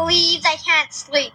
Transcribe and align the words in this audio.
I 0.00 0.56
can't 0.64 0.92
sleep. 0.92 1.32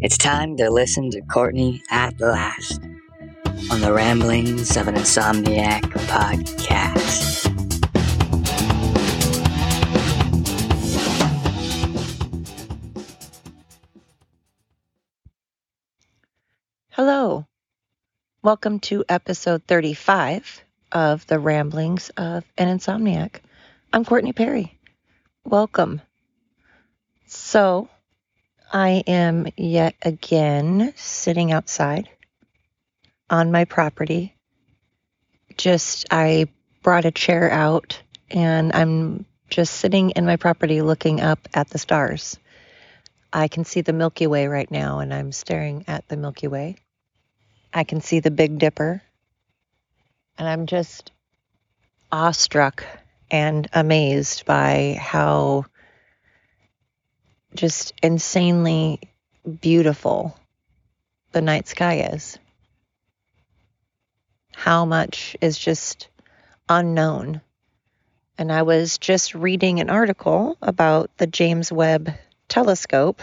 It's 0.00 0.18
time 0.18 0.56
to 0.56 0.70
listen 0.70 1.10
to 1.10 1.20
Courtney 1.22 1.82
at 1.90 2.20
last 2.20 2.82
on 3.70 3.80
the 3.80 3.92
Ramblings 3.92 4.76
of 4.76 4.88
an 4.88 4.96
Insomniac 4.96 5.82
podcast. 6.08 7.47
Welcome 18.40 18.78
to 18.80 19.04
episode 19.08 19.64
35 19.64 20.62
of 20.92 21.26
the 21.26 21.40
Ramblings 21.40 22.10
of 22.10 22.44
an 22.56 22.78
Insomniac. 22.78 23.40
I'm 23.92 24.04
Courtney 24.04 24.32
Perry. 24.32 24.78
Welcome. 25.44 26.00
So, 27.26 27.88
I 28.72 29.02
am 29.08 29.48
yet 29.56 29.96
again 30.02 30.92
sitting 30.94 31.50
outside 31.50 32.08
on 33.28 33.50
my 33.50 33.64
property. 33.64 34.36
Just, 35.56 36.06
I 36.12 36.46
brought 36.84 37.06
a 37.06 37.10
chair 37.10 37.50
out 37.50 38.00
and 38.30 38.72
I'm 38.72 39.26
just 39.50 39.74
sitting 39.74 40.10
in 40.10 40.26
my 40.26 40.36
property 40.36 40.80
looking 40.80 41.20
up 41.20 41.48
at 41.54 41.70
the 41.70 41.78
stars. 41.78 42.38
I 43.32 43.48
can 43.48 43.64
see 43.64 43.80
the 43.80 43.92
Milky 43.92 44.28
Way 44.28 44.46
right 44.46 44.70
now 44.70 45.00
and 45.00 45.12
I'm 45.12 45.32
staring 45.32 45.84
at 45.88 46.06
the 46.06 46.16
Milky 46.16 46.46
Way. 46.46 46.76
I 47.72 47.84
can 47.84 48.00
see 48.00 48.20
the 48.20 48.30
Big 48.30 48.58
Dipper. 48.58 49.02
And 50.38 50.48
I'm 50.48 50.66
just 50.66 51.12
awestruck 52.10 52.84
and 53.30 53.68
amazed 53.72 54.46
by 54.46 54.96
how 54.98 55.66
just 57.54 57.92
insanely 58.02 59.00
beautiful 59.60 60.38
the 61.32 61.40
night 61.40 61.68
sky 61.68 62.10
is. 62.12 62.38
How 64.54 64.84
much 64.84 65.36
is 65.40 65.58
just 65.58 66.08
unknown. 66.68 67.40
And 68.36 68.52
I 68.52 68.62
was 68.62 68.98
just 68.98 69.34
reading 69.34 69.80
an 69.80 69.90
article 69.90 70.56
about 70.62 71.10
the 71.16 71.26
James 71.26 71.72
Webb 71.72 72.14
telescope 72.48 73.22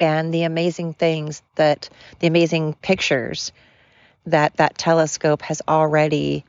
and 0.00 0.32
the 0.32 0.44
amazing 0.44 0.94
things 0.94 1.42
that 1.56 1.88
the 2.20 2.26
amazing 2.26 2.74
pictures 2.74 3.52
that 4.26 4.56
that 4.56 4.78
telescope 4.78 5.42
has 5.42 5.62
already 5.66 6.44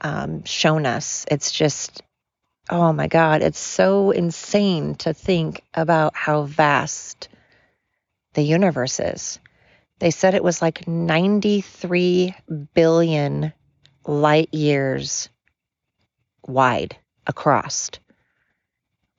um, 0.00 0.44
shown 0.44 0.86
us. 0.86 1.24
It's 1.30 1.50
just, 1.50 2.02
oh 2.70 2.92
my 2.92 3.08
God, 3.08 3.42
it's 3.42 3.58
so 3.58 4.10
insane 4.10 4.94
to 4.96 5.14
think 5.14 5.62
about 5.72 6.14
how 6.14 6.42
vast 6.42 7.28
the 8.34 8.42
universe 8.42 9.00
is. 9.00 9.38
They 10.00 10.10
said 10.10 10.34
it 10.34 10.44
was 10.44 10.60
like 10.60 10.86
93 10.86 12.34
billion 12.74 13.52
light 14.06 14.52
years 14.52 15.28
wide 16.46 16.96
across. 17.26 17.90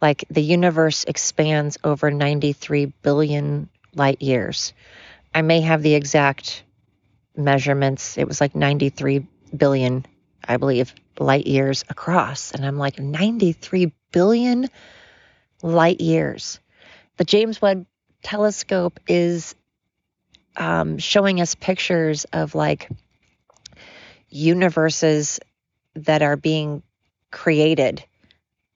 Like 0.01 0.25
the 0.29 0.41
universe 0.41 1.03
expands 1.05 1.77
over 1.83 2.11
93 2.11 2.85
billion 3.01 3.69
light 3.93 4.21
years. 4.21 4.73
I 5.33 5.41
may 5.41 5.61
have 5.61 5.81
the 5.81 5.95
exact 5.95 6.63
measurements. 7.35 8.17
It 8.17 8.27
was 8.27 8.39
like 8.39 8.55
93 8.55 9.25
billion, 9.55 10.05
I 10.43 10.57
believe, 10.57 10.93
light 11.19 11.47
years 11.47 11.83
across. 11.89 12.51
And 12.51 12.65
I'm 12.65 12.77
like, 12.77 12.99
93 12.99 13.93
billion 14.11 14.69
light 15.61 16.01
years. 16.01 16.59
The 17.17 17.23
James 17.23 17.61
Webb 17.61 17.85
telescope 18.21 18.99
is 19.07 19.55
um, 20.57 20.97
showing 20.97 21.41
us 21.41 21.55
pictures 21.55 22.25
of 22.25 22.55
like 22.55 22.89
universes 24.29 25.39
that 25.95 26.21
are 26.21 26.35
being 26.35 26.83
created 27.31 28.03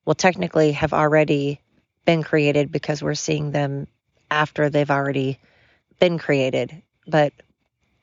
well, 0.09 0.15
technically 0.15 0.71
have 0.71 0.91
already 0.91 1.61
been 2.03 2.23
created 2.23 2.71
because 2.71 3.03
we're 3.03 3.13
seeing 3.13 3.51
them 3.51 3.85
after 4.31 4.67
they've 4.67 4.89
already 4.89 5.37
been 5.99 6.17
created. 6.17 6.81
But 7.05 7.31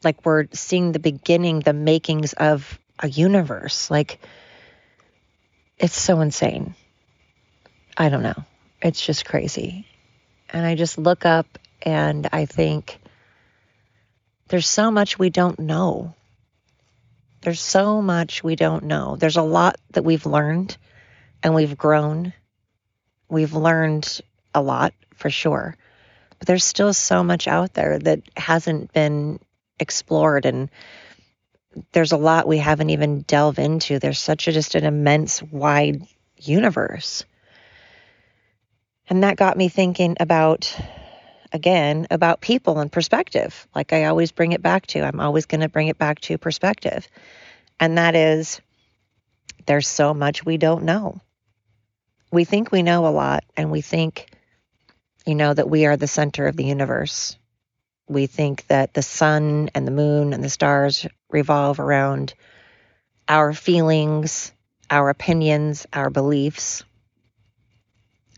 like 0.04 0.24
we're 0.24 0.46
seeing 0.52 0.92
the 0.92 1.00
beginning, 1.00 1.58
the 1.58 1.72
makings 1.72 2.32
of 2.32 2.78
a 3.00 3.08
universe. 3.08 3.90
Like 3.90 4.20
it's 5.78 6.00
so 6.00 6.20
insane. 6.20 6.76
I 7.96 8.08
don't 8.08 8.22
know. 8.22 8.44
It's 8.80 9.04
just 9.04 9.24
crazy. 9.24 9.84
And 10.48 10.64
I 10.64 10.76
just 10.76 10.98
look 10.98 11.26
up 11.26 11.58
and 11.82 12.28
I 12.32 12.46
think 12.46 13.00
there's 14.46 14.68
so 14.68 14.92
much 14.92 15.18
we 15.18 15.28
don't 15.28 15.58
know. 15.58 16.14
There's 17.40 17.60
so 17.60 18.00
much 18.00 18.44
we 18.44 18.54
don't 18.54 18.84
know. 18.84 19.16
There's 19.16 19.38
a 19.38 19.42
lot 19.42 19.74
that 19.90 20.04
we've 20.04 20.24
learned 20.24 20.76
and 21.46 21.54
we've 21.54 21.78
grown. 21.78 22.32
We've 23.28 23.54
learned 23.54 24.20
a 24.52 24.60
lot 24.60 24.94
for 25.14 25.30
sure. 25.30 25.76
But 26.40 26.48
there's 26.48 26.64
still 26.64 26.92
so 26.92 27.22
much 27.22 27.46
out 27.46 27.72
there 27.72 28.00
that 28.00 28.22
hasn't 28.36 28.92
been 28.92 29.38
explored 29.78 30.44
and 30.44 30.68
there's 31.92 32.10
a 32.10 32.16
lot 32.16 32.48
we 32.48 32.58
haven't 32.58 32.90
even 32.90 33.20
delved 33.20 33.60
into. 33.60 34.00
There's 34.00 34.18
such 34.18 34.48
a 34.48 34.52
just 34.52 34.74
an 34.74 34.84
immense 34.84 35.40
wide 35.40 36.02
universe. 36.36 37.24
And 39.08 39.22
that 39.22 39.36
got 39.36 39.56
me 39.56 39.68
thinking 39.68 40.16
about 40.18 40.76
again 41.52 42.08
about 42.10 42.40
people 42.40 42.80
and 42.80 42.90
perspective. 42.90 43.68
Like 43.72 43.92
I 43.92 44.06
always 44.06 44.32
bring 44.32 44.50
it 44.50 44.62
back 44.62 44.88
to. 44.88 45.02
I'm 45.02 45.20
always 45.20 45.46
going 45.46 45.60
to 45.60 45.68
bring 45.68 45.86
it 45.86 45.98
back 45.98 46.18
to 46.22 46.38
perspective. 46.38 47.06
And 47.78 47.98
that 47.98 48.16
is 48.16 48.60
there's 49.66 49.86
so 49.86 50.12
much 50.12 50.44
we 50.44 50.56
don't 50.56 50.82
know 50.82 51.20
we 52.30 52.44
think 52.44 52.72
we 52.72 52.82
know 52.82 53.06
a 53.06 53.08
lot 53.08 53.44
and 53.56 53.70
we 53.70 53.80
think, 53.80 54.28
you 55.26 55.34
know, 55.34 55.52
that 55.52 55.70
we 55.70 55.86
are 55.86 55.96
the 55.96 56.06
center 56.06 56.46
of 56.46 56.56
the 56.56 56.64
universe. 56.64 57.36
We 58.08 58.26
think 58.26 58.66
that 58.68 58.94
the 58.94 59.02
sun 59.02 59.70
and 59.74 59.86
the 59.86 59.92
moon 59.92 60.32
and 60.32 60.42
the 60.42 60.48
stars 60.48 61.06
revolve 61.30 61.80
around 61.80 62.34
our 63.28 63.52
feelings, 63.52 64.52
our 64.90 65.08
opinions, 65.10 65.86
our 65.92 66.10
beliefs. 66.10 66.84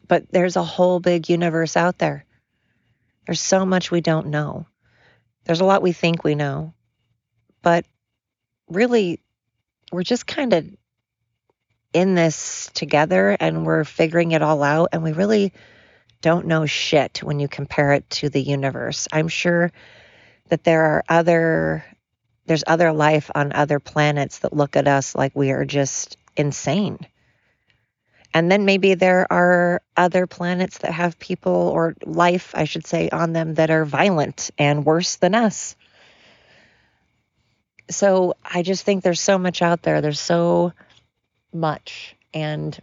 But 0.07 0.31
there's 0.31 0.57
a 0.57 0.65
whole 0.65 1.01
big 1.01 1.29
universe 1.29 1.77
out 1.77 1.99
there. 1.99 2.25
There's 3.27 3.41
so 3.41 3.67
much 3.67 3.91
we 3.91 4.01
don't 4.01 4.29
know. 4.29 4.67
There's 5.45 5.61
a 5.61 5.65
lot 5.67 5.83
we 5.83 5.93
think 5.93 6.25
we 6.25 6.35
know. 6.35 6.73
But 7.61 7.85
really, 8.69 9.21
we're 9.93 10.03
just 10.03 10.27
kind 10.27 10.55
of 10.55 10.67
in 11.93 12.15
this 12.15 12.71
together 12.75 13.37
and 13.41 13.65
we're 13.65 13.85
figuring 13.85 14.33
it 14.33 14.43
all 14.43 14.63
out 14.63 14.91
and 14.93 15.03
we 15.03 15.13
really 15.13 15.53
don't 16.21 16.47
know 16.47 16.67
shit 16.67 17.23
when 17.23 17.39
you 17.39 17.49
compare 17.49 17.93
it 17.93 18.09
to 18.11 18.29
the 18.29 18.43
universe. 18.43 19.09
I'm 19.13 19.29
sure 19.29 19.73
that 20.49 20.65
there 20.65 20.85
are 20.85 21.05
other 21.09 21.85
there's 22.47 22.65
other 22.67 22.93
life 22.93 23.31
on 23.35 23.53
other 23.53 23.79
planets 23.79 24.39
that 24.39 24.55
look 24.55 24.75
at 24.75 24.89
us 24.89 25.15
like 25.15 25.37
we 25.37 25.51
are 25.51 25.67
just 25.67 26.17
insane. 26.35 26.99
And 28.33 28.51
then 28.51 28.65
maybe 28.65 28.95
there 28.95 29.31
are 29.31 29.83
other 29.97 30.27
planets 30.27 30.79
that 30.79 30.93
have 30.93 31.19
people 31.19 31.53
or 31.53 31.95
life, 32.05 32.53
I 32.55 32.65
should 32.65 32.87
say, 32.87 33.11
on 33.11 33.35
them 33.35 33.55
that 33.55 33.71
are 33.71 33.85
violent 33.85 34.51
and 34.57 34.85
worse 34.85 35.17
than 35.17 35.35
us. 35.35 35.77
So 37.91 38.35
I 38.45 38.63
just 38.63 38.85
think 38.85 39.03
there's 39.03 39.21
so 39.21 39.39
much 39.39 39.61
out 39.61 39.83
there. 39.83 40.01
There's 40.01 40.21
so 40.21 40.73
much. 41.53 42.17
And 42.35 42.79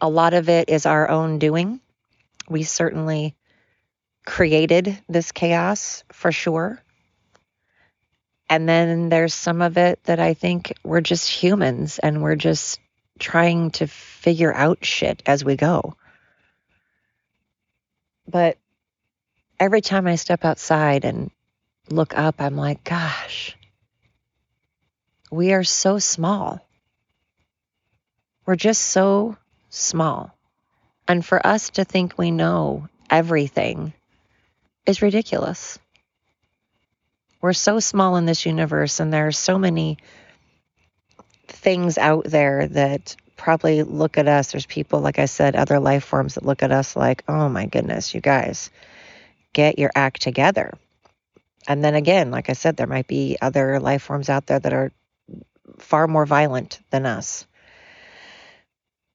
a 0.00 0.08
lot 0.08 0.34
of 0.34 0.48
it 0.48 0.68
is 0.68 0.86
our 0.86 1.08
own 1.08 1.38
doing. 1.38 1.80
We 2.48 2.62
certainly 2.62 3.34
created 4.24 4.98
this 5.08 5.32
chaos 5.32 6.04
for 6.12 6.32
sure. 6.32 6.82
And 8.48 8.68
then 8.68 9.08
there's 9.08 9.34
some 9.34 9.62
of 9.62 9.76
it 9.76 10.02
that 10.04 10.20
I 10.20 10.34
think 10.34 10.72
we're 10.84 11.00
just 11.00 11.28
humans 11.28 11.98
and 11.98 12.22
we're 12.22 12.36
just 12.36 12.78
trying 13.18 13.70
to 13.72 13.86
figure 13.86 14.52
out 14.52 14.84
shit 14.84 15.22
as 15.26 15.44
we 15.44 15.56
go. 15.56 15.96
But 18.28 18.58
every 19.58 19.80
time 19.80 20.06
I 20.06 20.16
step 20.16 20.44
outside 20.44 21.04
and 21.04 21.30
look 21.88 22.16
up, 22.16 22.36
I'm 22.38 22.56
like, 22.56 22.84
gosh, 22.84 23.56
we 25.30 25.52
are 25.52 25.64
so 25.64 25.98
small. 25.98 26.65
We're 28.46 28.56
just 28.56 28.82
so 28.82 29.36
small. 29.70 30.32
And 31.08 31.24
for 31.24 31.44
us 31.44 31.70
to 31.70 31.84
think 31.84 32.16
we 32.16 32.30
know 32.30 32.88
everything 33.10 33.92
is 34.86 35.02
ridiculous. 35.02 35.78
We're 37.40 37.52
so 37.52 37.80
small 37.80 38.16
in 38.16 38.24
this 38.24 38.46
universe, 38.46 39.00
and 39.00 39.12
there 39.12 39.26
are 39.26 39.32
so 39.32 39.58
many 39.58 39.98
things 41.48 41.98
out 41.98 42.24
there 42.24 42.66
that 42.68 43.16
probably 43.36 43.82
look 43.82 44.16
at 44.16 44.28
us. 44.28 44.52
There's 44.52 44.66
people, 44.66 45.00
like 45.00 45.18
I 45.18 45.26
said, 45.26 45.54
other 45.54 45.78
life 45.78 46.04
forms 46.04 46.34
that 46.34 46.46
look 46.46 46.62
at 46.62 46.72
us 46.72 46.96
like, 46.96 47.24
oh 47.28 47.48
my 47.48 47.66
goodness, 47.66 48.14
you 48.14 48.20
guys, 48.20 48.70
get 49.52 49.78
your 49.78 49.90
act 49.94 50.22
together. 50.22 50.72
And 51.68 51.84
then 51.84 51.94
again, 51.94 52.30
like 52.30 52.48
I 52.48 52.54
said, 52.54 52.76
there 52.76 52.86
might 52.86 53.08
be 53.08 53.36
other 53.40 53.80
life 53.80 54.02
forms 54.02 54.28
out 54.28 54.46
there 54.46 54.58
that 54.58 54.72
are 54.72 54.92
far 55.78 56.06
more 56.06 56.26
violent 56.26 56.78
than 56.90 57.06
us. 57.06 57.46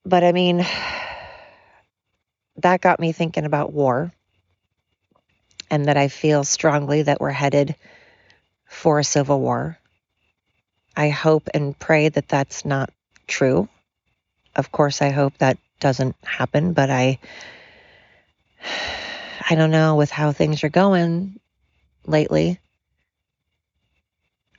But 0.06 0.24
I 0.24 0.32
mean, 0.32 0.66
that 2.58 2.82
got 2.82 3.00
me 3.00 3.12
thinking 3.12 3.46
about 3.46 3.74
war 3.74 4.12
and 5.70 5.86
that 5.86 5.98
I 5.98 6.08
feel 6.08 6.44
strongly 6.44 7.04
that 7.04 7.22
we're 7.22 7.32
headed 7.32 7.76
for 8.68 9.00
a 9.00 9.04
civil 9.04 9.40
war. 9.40 9.78
I 10.96 11.10
hope 11.10 11.50
and 11.54 11.78
pray 11.78 12.10
that 12.10 12.28
that's 12.28 12.66
not 12.66 12.90
true. 13.28 13.70
Of 14.56 14.72
course, 14.72 15.02
I 15.02 15.10
hope 15.10 15.38
that 15.38 15.58
doesn't 15.80 16.16
happen, 16.24 16.74
but 16.74 16.90
I 16.90 17.20
I 19.50 19.56
don't 19.56 19.72
know 19.72 19.96
with 19.96 20.12
how 20.12 20.32
things 20.32 20.64
are 20.64 20.70
going 20.70 21.40
lately. 22.06 22.60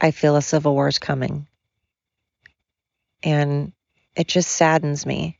I 0.00 0.10
feel 0.10 0.36
a 0.36 0.42
civil 0.42 0.74
war 0.74 0.88
is 0.88 0.98
coming. 0.98 1.46
And 3.22 3.72
it 4.16 4.28
just 4.28 4.50
saddens 4.50 5.06
me. 5.06 5.38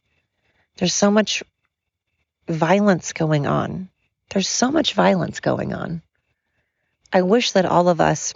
There's 0.77 0.95
so 0.95 1.11
much 1.11 1.43
violence 2.49 3.13
going 3.13 3.47
on. 3.47 3.89
There's 4.31 4.49
so 4.49 4.71
much 4.71 4.95
violence 4.95 5.41
going 5.41 5.75
on. 5.75 6.03
I 7.13 7.23
wish 7.23 7.53
that 7.53 7.67
all 7.67 7.89
of 7.89 8.01
us, 8.01 8.35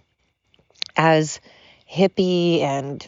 as 0.96 1.40
hippie 1.90 2.60
and, 2.60 3.06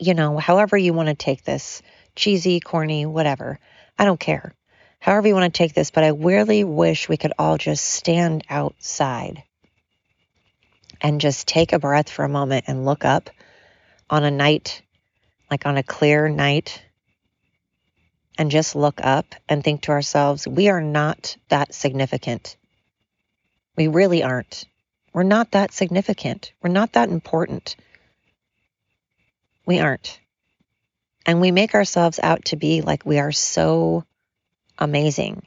you 0.00 0.14
know, 0.14 0.38
however 0.38 0.76
you 0.76 0.94
want 0.94 1.08
to 1.08 1.14
take 1.14 1.44
this, 1.44 1.82
cheesy, 2.16 2.60
corny, 2.60 3.04
whatever, 3.04 3.58
I 3.98 4.04
don't 4.04 4.20
care. 4.20 4.54
However 5.00 5.28
you 5.28 5.34
want 5.34 5.52
to 5.52 5.58
take 5.58 5.74
this, 5.74 5.90
but 5.90 6.04
I 6.04 6.08
really 6.08 6.64
wish 6.64 7.08
we 7.08 7.18
could 7.18 7.34
all 7.38 7.58
just 7.58 7.84
stand 7.84 8.44
outside 8.48 9.42
and 11.02 11.20
just 11.20 11.46
take 11.46 11.74
a 11.74 11.78
breath 11.78 12.08
for 12.08 12.24
a 12.24 12.28
moment 12.30 12.64
and 12.68 12.86
look 12.86 13.04
up 13.04 13.28
on 14.08 14.24
a 14.24 14.30
night, 14.30 14.80
like 15.50 15.66
on 15.66 15.76
a 15.76 15.82
clear 15.82 16.28
night, 16.28 16.82
and 18.36 18.50
just 18.50 18.74
look 18.74 19.00
up 19.02 19.34
and 19.48 19.62
think 19.62 19.82
to 19.82 19.92
ourselves, 19.92 20.46
we 20.46 20.68
are 20.68 20.80
not 20.80 21.36
that 21.48 21.72
significant. 21.72 22.56
We 23.76 23.88
really 23.88 24.22
aren't. 24.22 24.64
We're 25.12 25.22
not 25.22 25.52
that 25.52 25.72
significant. 25.72 26.52
We're 26.62 26.70
not 26.70 26.94
that 26.94 27.08
important. 27.08 27.76
We 29.64 29.78
aren't. 29.78 30.18
And 31.26 31.40
we 31.40 31.52
make 31.52 31.74
ourselves 31.74 32.18
out 32.22 32.46
to 32.46 32.56
be 32.56 32.82
like 32.82 33.06
we 33.06 33.18
are 33.18 33.32
so 33.32 34.04
amazing. 34.78 35.42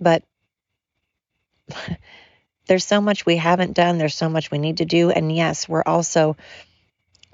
But 0.00 0.22
there's 2.66 2.84
so 2.84 3.00
much 3.00 3.26
we 3.26 3.36
haven't 3.36 3.74
done. 3.74 3.98
There's 3.98 4.14
so 4.14 4.28
much 4.28 4.50
we 4.50 4.58
need 4.58 4.78
to 4.78 4.84
do. 4.84 5.10
And 5.10 5.34
yes, 5.34 5.68
we're 5.68 5.82
also, 5.84 6.36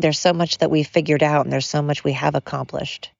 there's 0.02 0.18
so 0.18 0.32
much 0.32 0.58
that 0.58 0.70
we've 0.70 0.86
figured 0.86 1.22
out 1.22 1.46
and 1.46 1.52
there's 1.52 1.68
so 1.68 1.80
much 1.80 2.04
we 2.04 2.12
have 2.12 2.34
accomplished. 2.34 3.10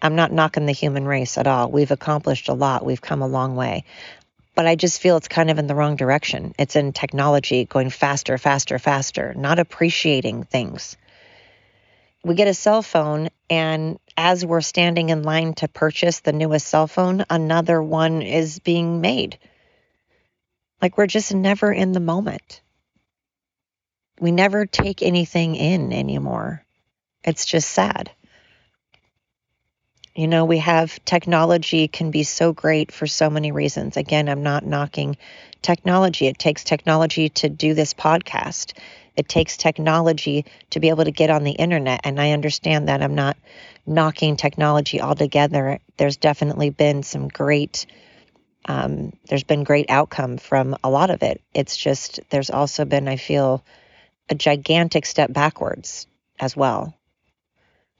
I'm 0.00 0.16
not 0.16 0.32
knocking 0.32 0.66
the 0.66 0.72
human 0.72 1.06
race 1.06 1.38
at 1.38 1.46
all. 1.46 1.70
We've 1.70 1.90
accomplished 1.90 2.48
a 2.48 2.54
lot. 2.54 2.84
We've 2.84 3.00
come 3.00 3.22
a 3.22 3.26
long 3.26 3.56
way. 3.56 3.84
But 4.54 4.66
I 4.66 4.76
just 4.76 5.00
feel 5.00 5.16
it's 5.16 5.28
kind 5.28 5.50
of 5.50 5.58
in 5.58 5.66
the 5.66 5.74
wrong 5.74 5.96
direction. 5.96 6.54
It's 6.58 6.76
in 6.76 6.92
technology 6.92 7.64
going 7.64 7.90
faster, 7.90 8.38
faster, 8.38 8.78
faster, 8.78 9.34
not 9.34 9.58
appreciating 9.58 10.44
things. 10.44 10.96
We 12.22 12.34
get 12.34 12.48
a 12.48 12.54
cell 12.54 12.80
phone, 12.80 13.28
and 13.50 13.98
as 14.16 14.46
we're 14.46 14.60
standing 14.60 15.10
in 15.10 15.24
line 15.24 15.54
to 15.54 15.68
purchase 15.68 16.20
the 16.20 16.32
newest 16.32 16.68
cell 16.68 16.86
phone, 16.86 17.24
another 17.28 17.82
one 17.82 18.22
is 18.22 18.60
being 18.60 19.00
made. 19.00 19.38
Like 20.80 20.96
we're 20.96 21.06
just 21.06 21.34
never 21.34 21.72
in 21.72 21.92
the 21.92 22.00
moment. 22.00 22.62
We 24.20 24.32
never 24.32 24.66
take 24.66 25.02
anything 25.02 25.56
in 25.56 25.92
anymore. 25.92 26.64
It's 27.24 27.46
just 27.46 27.70
sad. 27.70 28.10
You 30.14 30.28
know, 30.28 30.44
we 30.44 30.58
have 30.58 31.04
technology 31.04 31.88
can 31.88 32.12
be 32.12 32.22
so 32.22 32.52
great 32.52 32.92
for 32.92 33.06
so 33.08 33.28
many 33.28 33.50
reasons. 33.50 33.96
Again, 33.96 34.28
I'm 34.28 34.44
not 34.44 34.64
knocking 34.64 35.16
technology. 35.60 36.28
It 36.28 36.38
takes 36.38 36.62
technology 36.62 37.30
to 37.30 37.48
do 37.48 37.74
this 37.74 37.94
podcast. 37.94 38.74
It 39.16 39.28
takes 39.28 39.56
technology 39.56 40.44
to 40.70 40.78
be 40.78 40.90
able 40.90 41.04
to 41.04 41.10
get 41.10 41.30
on 41.30 41.42
the 41.42 41.52
internet. 41.52 42.00
And 42.04 42.20
I 42.20 42.30
understand 42.30 42.88
that 42.88 43.02
I'm 43.02 43.16
not 43.16 43.36
knocking 43.86 44.36
technology 44.36 45.00
altogether. 45.00 45.80
There's 45.96 46.16
definitely 46.16 46.70
been 46.70 47.02
some 47.02 47.26
great, 47.26 47.86
um, 48.66 49.12
there's 49.28 49.44
been 49.44 49.64
great 49.64 49.86
outcome 49.88 50.36
from 50.36 50.76
a 50.84 50.90
lot 50.90 51.10
of 51.10 51.24
it. 51.24 51.40
It's 51.54 51.76
just, 51.76 52.20
there's 52.30 52.50
also 52.50 52.84
been, 52.84 53.08
I 53.08 53.16
feel, 53.16 53.64
a 54.28 54.34
gigantic 54.34 55.06
step 55.06 55.32
backwards 55.32 56.06
as 56.38 56.56
well. 56.56 56.94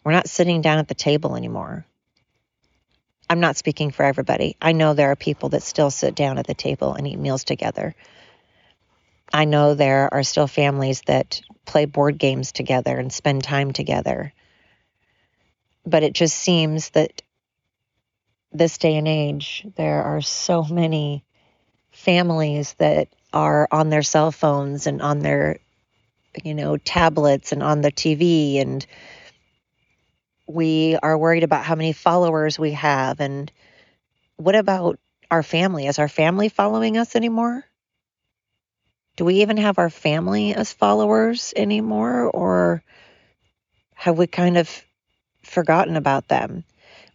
We're 0.04 0.12
not 0.12 0.28
sitting 0.28 0.60
down 0.60 0.78
at 0.78 0.88
the 0.88 0.94
table 0.94 1.36
anymore. 1.36 1.86
I'm 3.28 3.40
not 3.40 3.56
speaking 3.56 3.90
for 3.90 4.04
everybody. 4.04 4.56
I 4.60 4.72
know 4.72 4.92
there 4.92 5.10
are 5.10 5.16
people 5.16 5.50
that 5.50 5.62
still 5.62 5.90
sit 5.90 6.14
down 6.14 6.38
at 6.38 6.46
the 6.46 6.54
table 6.54 6.94
and 6.94 7.06
eat 7.06 7.18
meals 7.18 7.44
together. 7.44 7.94
I 9.32 9.46
know 9.46 9.74
there 9.74 10.12
are 10.12 10.22
still 10.22 10.46
families 10.46 11.02
that 11.06 11.40
play 11.64 11.86
board 11.86 12.18
games 12.18 12.52
together 12.52 12.98
and 12.98 13.12
spend 13.12 13.42
time 13.42 13.72
together. 13.72 14.32
But 15.86 16.02
it 16.02 16.12
just 16.12 16.36
seems 16.36 16.90
that 16.90 17.22
this 18.52 18.78
day 18.78 18.96
and 18.96 19.08
age, 19.08 19.66
there 19.76 20.02
are 20.02 20.20
so 20.20 20.62
many 20.64 21.24
families 21.90 22.74
that 22.74 23.08
are 23.32 23.66
on 23.72 23.88
their 23.88 24.02
cell 24.02 24.30
phones 24.30 24.86
and 24.86 25.02
on 25.02 25.18
their, 25.20 25.58
you 26.42 26.54
know, 26.54 26.76
tablets 26.76 27.52
and 27.52 27.62
on 27.62 27.80
the 27.80 27.92
TV 27.92 28.60
and 28.60 28.86
we 30.46 30.96
are 31.02 31.16
worried 31.16 31.42
about 31.42 31.64
how 31.64 31.74
many 31.74 31.92
followers 31.92 32.58
we 32.58 32.72
have. 32.72 33.20
And 33.20 33.50
what 34.36 34.54
about 34.54 34.98
our 35.30 35.42
family? 35.42 35.86
Is 35.86 35.98
our 35.98 36.08
family 36.08 36.48
following 36.48 36.98
us 36.98 37.16
anymore? 37.16 37.64
Do 39.16 39.24
we 39.24 39.42
even 39.42 39.58
have 39.58 39.78
our 39.78 39.90
family 39.90 40.54
as 40.54 40.72
followers 40.72 41.54
anymore 41.56 42.30
or 42.30 42.82
have 43.94 44.18
we 44.18 44.26
kind 44.26 44.58
of 44.58 44.84
forgotten 45.42 45.96
about 45.96 46.28
them? 46.28 46.64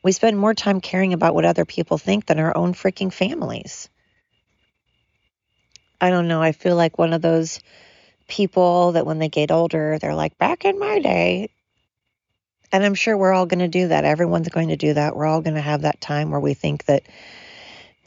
We 0.02 0.14
spend 0.14 0.40
more 0.40 0.54
time 0.54 0.80
caring 0.80 1.14
about 1.14 1.36
what 1.36 1.46
other 1.46 1.66
people 1.66 1.98
think 1.98 2.26
than 2.26 2.40
our 2.40 2.56
own 2.56 2.74
freaking 2.74 3.12
families. 3.12 3.90
I 6.00 6.10
don't 6.10 6.30
know. 6.30 6.42
I 6.42 6.54
feel 6.54 6.78
like 6.78 6.98
one 6.98 7.12
of 7.12 7.22
those 7.22 7.60
people 8.30 8.94
that 8.94 9.06
when 9.06 9.20
they 9.20 9.30
get 9.30 9.52
older 9.52 9.98
they're 10.00 10.16
like 10.16 10.38
back 10.38 10.64
in 10.64 10.80
my 10.80 11.00
day 11.00 11.50
and 12.72 12.84
I'm 12.84 12.96
sure 12.96 13.18
we're 13.18 13.34
all 13.34 13.46
going 13.46 13.60
to 13.60 13.68
do 13.68 13.88
that. 13.88 14.06
Everyone's 14.06 14.50
going 14.50 14.70
to 14.70 14.78
do 14.78 14.94
that. 14.94 15.16
We're 15.16 15.26
all 15.26 15.42
going 15.42 15.56
to 15.56 15.62
have 15.62 15.82
that 15.82 16.00
time 16.00 16.30
where 16.30 16.40
we 16.40 16.54
think 16.54 16.86
that 16.86 17.04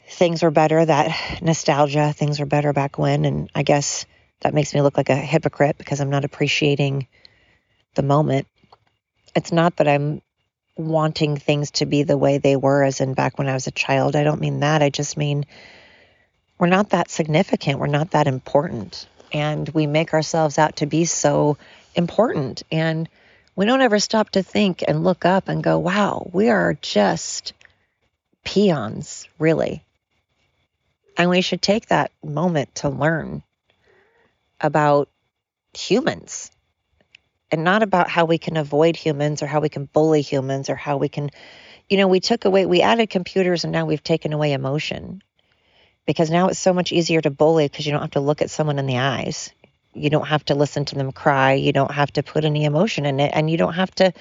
things 0.07 0.43
are 0.43 0.51
better, 0.51 0.85
that 0.85 1.41
nostalgia, 1.41 2.13
things 2.13 2.39
are 2.39 2.45
better 2.45 2.71
back 2.71 2.97
when. 2.97 3.25
And 3.25 3.49
I 3.53 3.63
guess 3.63 4.05
that 4.41 4.53
makes 4.53 4.73
me 4.73 4.81
look 4.81 4.97
like 4.97 5.09
a 5.09 5.15
hypocrite 5.15 5.77
because 5.77 5.99
I'm 5.99 6.09
not 6.09 6.25
appreciating 6.25 7.07
the 7.95 8.03
moment. 8.03 8.47
It's 9.35 9.51
not 9.51 9.77
that 9.77 9.87
I'm 9.87 10.21
wanting 10.77 11.37
things 11.37 11.71
to 11.71 11.85
be 11.85 12.03
the 12.03 12.17
way 12.17 12.37
they 12.37 12.55
were 12.55 12.83
as 12.83 13.01
in 13.01 13.13
back 13.13 13.37
when 13.37 13.49
I 13.49 13.53
was 13.53 13.67
a 13.67 13.71
child. 13.71 14.15
I 14.15 14.23
don't 14.23 14.41
mean 14.41 14.61
that. 14.61 14.81
I 14.81 14.89
just 14.89 15.17
mean 15.17 15.45
we're 16.57 16.67
not 16.67 16.91
that 16.91 17.09
significant. 17.09 17.79
We're 17.79 17.87
not 17.87 18.11
that 18.11 18.27
important. 18.27 19.07
And 19.33 19.67
we 19.69 19.87
make 19.87 20.13
ourselves 20.13 20.59
out 20.59 20.77
to 20.77 20.85
be 20.85 21.05
so 21.05 21.57
important. 21.95 22.63
And 22.71 23.09
we 23.55 23.65
don't 23.65 23.81
ever 23.81 23.99
stop 23.99 24.29
to 24.31 24.43
think 24.43 24.83
and 24.87 25.03
look 25.03 25.25
up 25.25 25.49
and 25.49 25.63
go, 25.63 25.79
wow, 25.79 26.29
we 26.31 26.49
are 26.49 26.77
just 26.81 27.53
peons, 28.43 29.27
really. 29.39 29.83
And 31.17 31.29
we 31.29 31.41
should 31.41 31.61
take 31.61 31.87
that 31.87 32.11
moment 32.23 32.75
to 32.75 32.89
learn 32.89 33.43
about 34.61 35.09
humans 35.73 36.51
and 37.51 37.63
not 37.63 37.83
about 37.83 38.09
how 38.09 38.25
we 38.25 38.37
can 38.37 38.57
avoid 38.57 38.95
humans 38.95 39.43
or 39.43 39.47
how 39.47 39.59
we 39.59 39.69
can 39.69 39.85
bully 39.85 40.21
humans 40.21 40.69
or 40.69 40.75
how 40.75 40.97
we 40.97 41.09
can, 41.09 41.29
you 41.89 41.97
know, 41.97 42.07
we 42.07 42.19
took 42.19 42.45
away, 42.45 42.65
we 42.65 42.81
added 42.81 43.09
computers 43.09 43.63
and 43.63 43.71
now 43.71 43.85
we've 43.85 44.03
taken 44.03 44.33
away 44.33 44.53
emotion 44.53 45.21
because 46.05 46.29
now 46.29 46.47
it's 46.47 46.59
so 46.59 46.73
much 46.73 46.91
easier 46.91 47.21
to 47.21 47.29
bully 47.29 47.67
because 47.67 47.85
you 47.85 47.91
don't 47.91 48.01
have 48.01 48.11
to 48.11 48.19
look 48.19 48.41
at 48.41 48.49
someone 48.49 48.79
in 48.79 48.85
the 48.85 48.97
eyes 48.97 49.51
you 49.93 50.09
don't 50.09 50.27
have 50.27 50.45
to 50.45 50.55
listen 50.55 50.85
to 50.85 50.95
them 50.95 51.11
cry. 51.11 51.53
You 51.53 51.71
don't 51.71 51.91
have 51.91 52.11
to 52.13 52.23
put 52.23 52.45
any 52.45 52.65
emotion 52.65 53.05
in 53.05 53.19
it. 53.19 53.31
And 53.33 53.49
you 53.49 53.57
don't 53.57 53.73
have 53.73 53.93
to, 53.95 54.13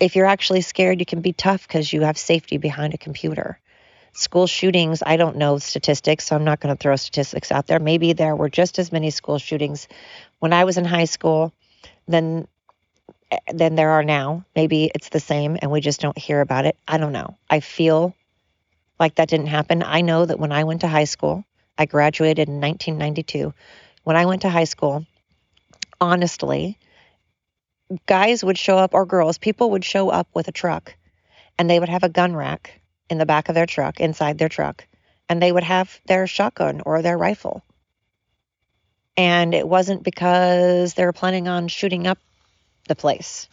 if 0.00 0.16
you're 0.16 0.26
actually 0.26 0.60
scared, 0.60 1.00
you 1.00 1.06
can 1.06 1.20
be 1.20 1.32
tough 1.32 1.66
because 1.66 1.92
you 1.92 2.02
have 2.02 2.18
safety 2.18 2.56
behind 2.56 2.94
a 2.94 2.98
computer. 2.98 3.58
School 4.14 4.46
shootings, 4.46 5.02
I 5.04 5.16
don't 5.16 5.36
know 5.36 5.58
statistics, 5.58 6.26
so 6.26 6.36
I'm 6.36 6.44
not 6.44 6.60
going 6.60 6.74
to 6.74 6.80
throw 6.80 6.96
statistics 6.96 7.50
out 7.50 7.66
there. 7.66 7.78
Maybe 7.78 8.12
there 8.12 8.36
were 8.36 8.50
just 8.50 8.78
as 8.78 8.92
many 8.92 9.10
school 9.10 9.38
shootings 9.38 9.88
when 10.38 10.52
I 10.52 10.64
was 10.64 10.76
in 10.76 10.84
high 10.84 11.06
school 11.06 11.52
than 12.06 12.46
eh, 13.30 13.38
than 13.54 13.74
there 13.74 13.90
are 13.90 14.04
now. 14.04 14.44
Maybe 14.54 14.90
it's 14.94 15.08
the 15.08 15.20
same 15.20 15.56
and 15.60 15.70
we 15.70 15.80
just 15.80 16.00
don't 16.00 16.18
hear 16.18 16.42
about 16.42 16.66
it. 16.66 16.76
I 16.86 16.98
don't 16.98 17.12
know. 17.12 17.38
I 17.48 17.60
feel 17.60 18.14
like 18.98 19.16
that 19.16 19.28
didn't 19.28 19.46
happen. 19.46 19.82
I 19.82 20.00
know 20.00 20.24
that 20.24 20.38
when 20.38 20.52
I 20.52 20.64
went 20.64 20.82
to 20.82 20.88
high 20.88 21.04
school, 21.04 21.44
I 21.78 21.86
graduated 21.86 22.48
in 22.48 22.60
1992. 22.60 23.52
When 24.04 24.16
I 24.16 24.26
went 24.26 24.42
to 24.42 24.50
high 24.50 24.64
school, 24.64 25.06
honestly, 26.00 26.78
guys 28.06 28.44
would 28.44 28.58
show 28.58 28.78
up 28.78 28.94
or 28.94 29.06
girls, 29.06 29.38
people 29.38 29.70
would 29.70 29.84
show 29.84 30.10
up 30.10 30.28
with 30.34 30.48
a 30.48 30.52
truck 30.52 30.94
and 31.58 31.68
they 31.68 31.78
would 31.78 31.88
have 31.88 32.04
a 32.04 32.08
gun 32.08 32.34
rack 32.34 32.80
in 33.10 33.18
the 33.18 33.26
back 33.26 33.48
of 33.48 33.54
their 33.54 33.66
truck, 33.66 34.00
inside 34.00 34.38
their 34.38 34.48
truck, 34.48 34.86
and 35.28 35.42
they 35.42 35.52
would 35.52 35.64
have 35.64 36.00
their 36.06 36.26
shotgun 36.26 36.80
or 36.84 37.02
their 37.02 37.18
rifle. 37.18 37.62
And 39.16 39.54
it 39.54 39.68
wasn't 39.68 40.02
because 40.02 40.94
they 40.94 41.04
were 41.04 41.12
planning 41.12 41.46
on 41.46 41.68
shooting 41.68 42.06
up 42.06 42.18
the 42.88 42.94
place. 42.94 43.48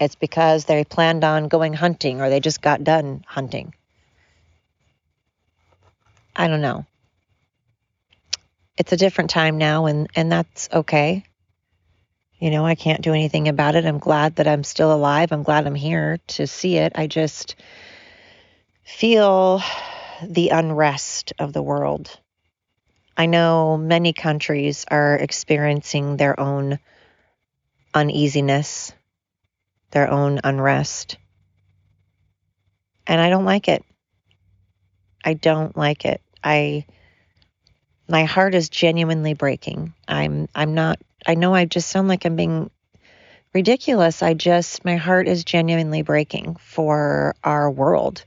It's 0.00 0.14
because 0.14 0.66
they 0.66 0.84
planned 0.84 1.24
on 1.24 1.48
going 1.48 1.72
hunting 1.72 2.20
or 2.20 2.28
they 2.28 2.40
just 2.40 2.60
got 2.60 2.84
done 2.84 3.24
hunting. 3.26 3.74
I 6.36 6.48
don't 6.48 6.60
know. 6.60 6.84
It's 8.76 8.92
a 8.92 8.96
different 8.96 9.30
time 9.30 9.56
now 9.56 9.86
and 9.86 10.08
and 10.14 10.30
that's 10.30 10.68
okay. 10.72 11.24
You 12.38 12.50
know, 12.50 12.66
I 12.66 12.74
can't 12.74 13.00
do 13.00 13.14
anything 13.14 13.48
about 13.48 13.74
it. 13.74 13.86
I'm 13.86 13.98
glad 13.98 14.36
that 14.36 14.46
I'm 14.46 14.62
still 14.62 14.92
alive. 14.92 15.32
I'm 15.32 15.42
glad 15.42 15.66
I'm 15.66 15.74
here 15.74 16.18
to 16.28 16.46
see 16.46 16.76
it. 16.76 16.92
I 16.94 17.06
just 17.06 17.56
feel 18.84 19.62
the 20.22 20.50
unrest 20.50 21.32
of 21.38 21.54
the 21.54 21.62
world. 21.62 22.20
I 23.16 23.24
know 23.24 23.78
many 23.78 24.12
countries 24.12 24.84
are 24.90 25.16
experiencing 25.16 26.18
their 26.18 26.38
own 26.38 26.78
uneasiness, 27.94 28.92
their 29.92 30.10
own 30.10 30.40
unrest. 30.44 31.16
And 33.06 33.18
I 33.18 33.30
don't 33.30 33.46
like 33.46 33.68
it. 33.68 33.82
I 35.24 35.32
don't 35.32 35.74
like 35.74 36.04
it. 36.04 36.20
I 36.46 36.86
my 38.08 38.24
heart 38.24 38.54
is 38.54 38.68
genuinely 38.68 39.34
breaking. 39.34 39.92
I'm 40.06 40.48
I'm 40.54 40.74
not 40.74 41.00
I 41.26 41.34
know 41.34 41.52
I 41.52 41.64
just 41.64 41.88
sound 41.88 42.06
like 42.06 42.24
I'm 42.24 42.36
being 42.36 42.70
ridiculous. 43.52 44.22
I 44.22 44.34
just 44.34 44.84
my 44.84 44.94
heart 44.96 45.26
is 45.26 45.42
genuinely 45.42 46.02
breaking 46.02 46.56
for 46.60 47.34
our 47.42 47.68
world. 47.68 48.24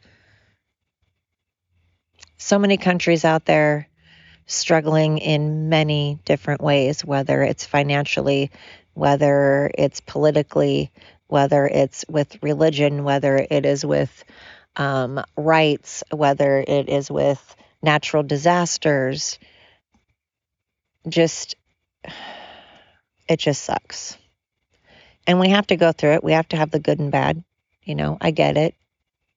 So 2.37 2.59
many 2.59 2.75
countries 2.75 3.23
out 3.23 3.45
there 3.45 3.87
struggling 4.47 5.19
in 5.19 5.69
many 5.69 6.19
different 6.25 6.59
ways, 6.61 7.05
whether 7.05 7.41
it's 7.41 7.65
financially, 7.65 8.51
whether 8.95 9.71
it's 9.77 10.01
politically, 10.01 10.91
whether 11.27 11.65
it's 11.67 12.03
with 12.09 12.41
religion, 12.43 13.05
whether 13.05 13.37
it 13.49 13.65
is 13.65 13.85
with 13.85 14.25
um, 14.75 15.23
rights, 15.37 16.03
whether 16.11 16.63
it 16.67 16.89
is 16.89 17.09
with 17.09 17.55
natural 17.81 18.23
disasters. 18.23 19.39
Just, 21.07 21.55
it 23.27 23.39
just 23.39 23.63
sucks. 23.63 24.17
And 25.25 25.39
we 25.39 25.49
have 25.49 25.67
to 25.67 25.75
go 25.75 25.91
through 25.91 26.13
it. 26.13 26.23
We 26.23 26.33
have 26.33 26.47
to 26.49 26.57
have 26.57 26.71
the 26.71 26.79
good 26.79 26.99
and 26.99 27.11
bad. 27.11 27.43
You 27.83 27.95
know, 27.95 28.17
I 28.19 28.31
get 28.31 28.57
it. 28.57 28.75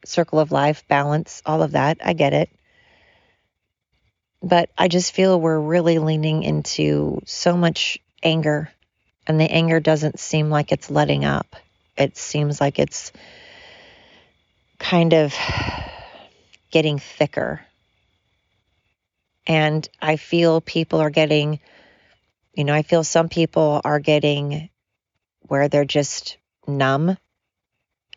Circle 0.04 0.40
of 0.40 0.50
life, 0.50 0.86
balance, 0.88 1.42
all 1.46 1.62
of 1.62 1.72
that. 1.72 1.98
I 2.04 2.12
get 2.12 2.32
it. 2.32 2.50
But 4.42 4.70
I 4.76 4.88
just 4.88 5.12
feel 5.12 5.40
we're 5.40 5.60
really 5.60 5.98
leaning 5.98 6.42
into 6.42 7.20
so 7.26 7.56
much 7.56 7.98
anger, 8.24 8.72
and 9.26 9.40
the 9.40 9.50
anger 9.50 9.78
doesn't 9.78 10.18
seem 10.18 10.50
like 10.50 10.72
it's 10.72 10.90
letting 10.90 11.24
up. 11.24 11.54
It 11.96 12.16
seems 12.16 12.60
like 12.60 12.80
it's 12.80 13.12
kind 14.78 15.14
of 15.14 15.32
getting 16.72 16.98
thicker. 16.98 17.60
And 19.46 19.88
I 20.00 20.16
feel 20.16 20.60
people 20.60 21.00
are 21.00 21.10
getting, 21.10 21.60
you 22.54 22.64
know, 22.64 22.74
I 22.74 22.82
feel 22.82 23.04
some 23.04 23.28
people 23.28 23.80
are 23.84 23.98
getting 23.98 24.70
where 25.48 25.68
they're 25.68 25.84
just 25.84 26.38
numb. 26.66 27.16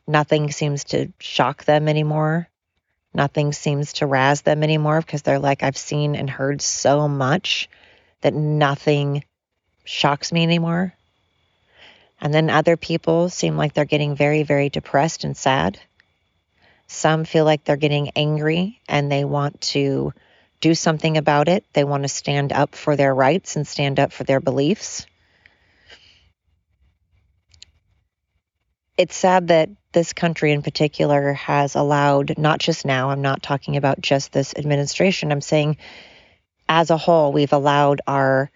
Nothing 0.08 0.51
seems 0.51 0.84
to 0.86 1.12
shock 1.20 1.65
them 1.65 1.88
anymore. 1.88 2.48
Nothing 3.13 3.53
seems 3.53 3.94
to 3.94 4.05
razz 4.05 4.41
them 4.41 4.62
anymore 4.62 5.00
because 5.01 5.22
they're 5.22 5.39
like, 5.39 5.63
I've 5.63 5.77
seen 5.77 6.15
and 6.15 6.29
heard 6.29 6.62
so 6.62 7.08
much 7.08 7.70
that 8.22 8.34
nothing 8.34 9.24
shocks 9.86 10.32
me 10.32 10.44
anymore. 10.44 10.94
And 12.20 12.34
then 12.34 12.50
other 12.50 12.77
people 12.77 13.29
seem 13.29 13.58
like 13.58 13.74
they're 13.74 13.86
getting 13.86 14.15
very, 14.15 14.44
very 14.44 14.70
depressed 14.70 15.24
and 15.24 15.36
sad. 15.36 15.79
Some 16.88 17.25
feel 17.25 17.46
like 17.46 17.63
they're 17.63 17.75
getting 17.77 18.10
angry 18.15 18.79
and 18.88 19.12
they 19.12 19.25
want 19.25 19.62
to 19.62 20.13
do 20.66 20.74
something 20.74 21.16
about 21.16 21.48
it. 21.48 21.64
They 21.74 21.84
want 21.84 22.06
to 22.06 22.10
stand 22.10 22.52
up 22.52 22.74
for 22.74 22.96
their 22.96 23.14
rights 23.14 23.56
and 23.56 23.68
stand 23.68 24.00
up 24.00 24.12
for 24.12 24.24
their 24.24 24.40
beliefs. 24.40 25.06
It's 28.98 29.16
sad 29.16 29.50
that 29.50 29.70
this 29.92 30.14
country 30.14 30.54
in 30.54 30.64
particular 30.64 31.34
has 31.34 31.76
allowed, 31.76 32.40
not 32.40 32.58
just 32.58 32.84
now, 32.84 33.12
I'm 33.12 33.22
not 33.22 33.44
talking 33.44 33.78
about 33.78 34.02
just 34.02 34.32
this 34.32 34.56
administration, 34.56 35.32
I'm 35.32 35.40
saying 35.40 35.78
as 36.68 36.90
a 36.90 36.98
whole, 36.98 37.32
we've 37.32 37.54
allowed 37.54 38.02
our 38.08 38.50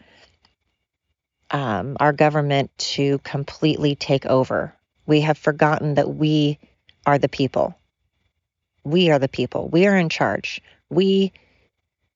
um, 1.51 1.95
our 1.99 2.11
government 2.11 2.75
to 2.95 3.19
completely 3.19 3.95
take 3.95 4.25
over. 4.25 4.73
We 5.05 5.21
have 5.21 5.37
forgotten 5.37 5.93
that 5.93 6.09
we 6.09 6.57
are 7.05 7.19
the 7.19 7.29
people. 7.29 7.77
We 8.83 9.11
are 9.11 9.19
the 9.19 9.27
people. 9.27 9.69
We 9.69 9.85
are 9.85 9.95
in 9.95 10.09
charge. 10.09 10.59
We 10.89 11.33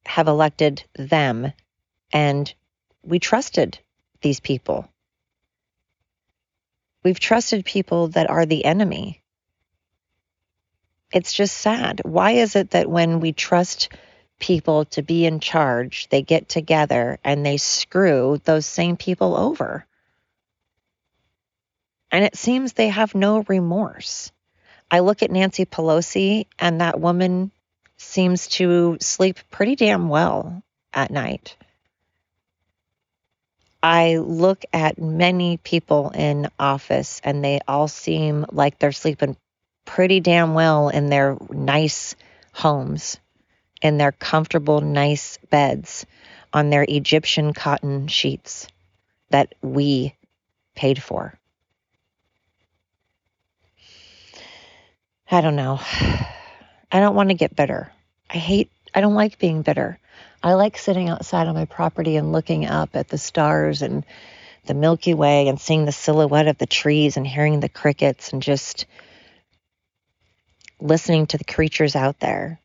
have 0.05 0.27
elected 0.27 0.83
them 0.95 1.53
and 2.11 2.53
we 3.03 3.19
trusted 3.19 3.79
these 4.21 4.39
people. 4.39 4.87
We've 7.03 7.19
trusted 7.19 7.65
people 7.65 8.09
that 8.09 8.29
are 8.29 8.45
the 8.45 8.63
enemy. 8.63 9.21
It's 11.11 11.33
just 11.33 11.57
sad. 11.57 12.01
Why 12.03 12.31
is 12.31 12.55
it 12.55 12.71
that 12.71 12.89
when 12.89 13.19
we 13.19 13.33
trust 13.33 13.89
people 14.39 14.85
to 14.85 15.03
be 15.03 15.25
in 15.25 15.39
charge, 15.39 16.07
they 16.09 16.21
get 16.21 16.49
together 16.49 17.19
and 17.23 17.45
they 17.45 17.57
screw 17.57 18.39
those 18.45 18.65
same 18.65 18.97
people 18.97 19.35
over? 19.35 19.85
And 22.11 22.23
it 22.23 22.35
seems 22.35 22.73
they 22.73 22.89
have 22.89 23.15
no 23.15 23.43
remorse. 23.47 24.31
I 24.89 24.99
look 24.99 25.23
at 25.23 25.31
Nancy 25.31 25.65
Pelosi, 25.65 26.45
and 26.59 26.79
that 26.79 26.99
woman 26.99 27.51
seems 28.03 28.47
to 28.47 28.97
sleep 28.99 29.39
pretty 29.49 29.75
damn 29.75 30.09
well 30.09 30.63
at 30.93 31.11
night. 31.11 31.55
I 33.81 34.17
look 34.17 34.63
at 34.71 34.97
many 34.97 35.57
people 35.57 36.11
in 36.11 36.49
office 36.57 37.19
and 37.23 37.43
they 37.43 37.59
all 37.67 37.87
seem 37.87 38.45
like 38.51 38.79
they're 38.79 38.93
sleeping 38.93 39.35
pretty 39.85 40.21
damn 40.21 40.53
well 40.53 40.89
in 40.89 41.09
their 41.09 41.37
nice 41.49 42.15
homes, 42.53 43.17
in 43.81 43.97
their 43.97 44.13
comfortable, 44.13 44.79
nice 44.79 45.37
beds, 45.49 46.05
on 46.53 46.69
their 46.69 46.85
Egyptian 46.87 47.53
cotton 47.53 48.07
sheets 48.07 48.67
that 49.31 49.53
we 49.61 50.15
paid 50.75 51.01
for. 51.01 51.37
I 55.29 55.41
don't 55.41 55.55
know. 55.55 55.79
I 56.91 56.99
don't 56.99 57.15
want 57.15 57.29
to 57.29 57.35
get 57.35 57.55
bitter. 57.55 57.91
I 58.33 58.37
hate, 58.37 58.71
I 58.93 59.01
don't 59.01 59.13
like 59.13 59.37
being 59.37 59.61
bitter. 59.61 59.99
I 60.41 60.53
like 60.53 60.77
sitting 60.77 61.07
outside 61.07 61.47
on 61.47 61.55
my 61.55 61.65
property 61.65 62.17
and 62.17 62.31
looking 62.31 62.65
up 62.65 62.95
at 62.95 63.07
the 63.07 63.17
stars 63.17 63.81
and 63.81 64.03
the 64.65 64.73
Milky 64.73 65.13
Way 65.13 65.47
and 65.47 65.59
seeing 65.59 65.85
the 65.85 65.91
silhouette 65.91 66.47
of 66.47 66.57
the 66.57 66.65
trees 66.65 67.15
and 67.15 67.27
hearing 67.27 67.59
the 67.59 67.69
crickets 67.69 68.33
and 68.33 68.41
just 68.41 68.85
listening 70.79 71.27
to 71.27 71.37
the 71.37 71.43
creatures 71.43 71.95
out 71.95 72.19
there. 72.19 72.59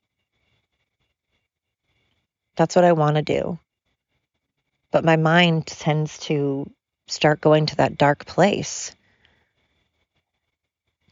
That's 2.56 2.74
what 2.74 2.84
I 2.84 2.92
want 2.92 3.16
to 3.16 3.22
do. 3.22 3.58
But 4.90 5.04
my 5.04 5.16
mind 5.16 5.66
tends 5.66 6.18
to 6.20 6.70
start 7.06 7.40
going 7.40 7.66
to 7.66 7.76
that 7.76 7.98
dark 7.98 8.26
place. 8.26 8.92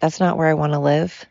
That's 0.00 0.18
not 0.18 0.36
where 0.36 0.48
I 0.48 0.54
want 0.54 0.72
to 0.72 0.78
live. 0.78 1.26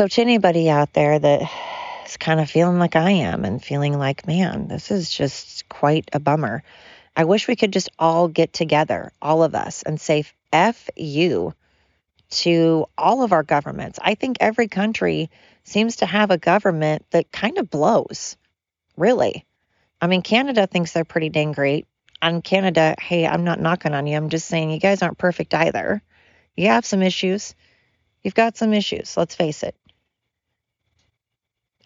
So, 0.00 0.08
to 0.08 0.22
anybody 0.22 0.70
out 0.70 0.94
there 0.94 1.18
that 1.18 1.42
is 2.06 2.16
kind 2.16 2.40
of 2.40 2.48
feeling 2.48 2.78
like 2.78 2.96
I 2.96 3.10
am 3.10 3.44
and 3.44 3.62
feeling 3.62 3.98
like, 3.98 4.26
man, 4.26 4.66
this 4.66 4.90
is 4.90 5.10
just 5.10 5.68
quite 5.68 6.08
a 6.14 6.18
bummer. 6.18 6.62
I 7.14 7.24
wish 7.24 7.46
we 7.46 7.54
could 7.54 7.70
just 7.70 7.90
all 7.98 8.26
get 8.26 8.54
together, 8.54 9.12
all 9.20 9.42
of 9.42 9.54
us, 9.54 9.82
and 9.82 10.00
say 10.00 10.24
F 10.54 10.88
you 10.96 11.52
to 12.30 12.86
all 12.96 13.22
of 13.22 13.32
our 13.32 13.42
governments. 13.42 13.98
I 14.00 14.14
think 14.14 14.38
every 14.40 14.68
country 14.68 15.30
seems 15.64 15.96
to 15.96 16.06
have 16.06 16.30
a 16.30 16.38
government 16.38 17.04
that 17.10 17.30
kind 17.30 17.58
of 17.58 17.68
blows, 17.68 18.38
really. 18.96 19.44
I 20.00 20.06
mean, 20.06 20.22
Canada 20.22 20.66
thinks 20.66 20.94
they're 20.94 21.04
pretty 21.04 21.28
dang 21.28 21.52
great. 21.52 21.86
on 22.22 22.40
Canada, 22.40 22.94
hey, 22.98 23.26
I'm 23.26 23.44
not 23.44 23.60
knocking 23.60 23.92
on 23.92 24.06
you. 24.06 24.16
I'm 24.16 24.30
just 24.30 24.48
saying 24.48 24.70
you 24.70 24.80
guys 24.80 25.02
aren't 25.02 25.18
perfect 25.18 25.52
either. 25.52 26.00
You 26.56 26.68
have 26.68 26.86
some 26.86 27.02
issues. 27.02 27.54
You've 28.22 28.34
got 28.34 28.56
some 28.56 28.72
issues, 28.72 29.14
let's 29.18 29.34
face 29.34 29.62
it. 29.62 29.74